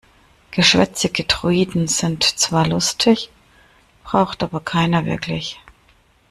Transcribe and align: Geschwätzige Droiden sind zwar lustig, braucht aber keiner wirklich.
Geschwätzige 0.49 1.25
Droiden 1.25 1.85
sind 1.87 2.23
zwar 2.23 2.65
lustig, 2.65 3.29
braucht 4.03 4.41
aber 4.41 4.59
keiner 4.59 5.05
wirklich. 5.05 5.59